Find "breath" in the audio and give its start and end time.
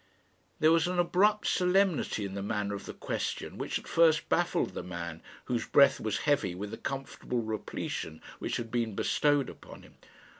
5.67-5.99